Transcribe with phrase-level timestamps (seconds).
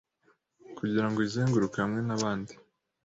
[0.77, 2.53] Kugirango uyizenguruke hamwe na bandi